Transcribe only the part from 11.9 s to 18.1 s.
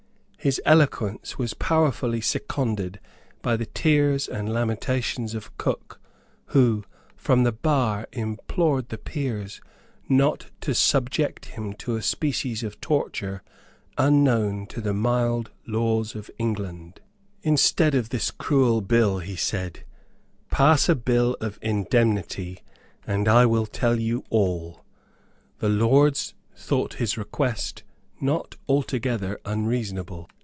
a species of torture unknown to the mild laws of England. "Instead of